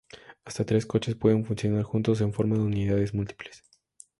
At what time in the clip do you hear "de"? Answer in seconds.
2.55-2.63